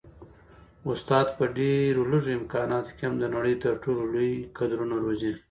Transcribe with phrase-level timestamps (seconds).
[0.91, 5.31] استاد په ډېر لږ امکاناتو کي هم د نړۍ تر ټولو لوی کدرونه روزي.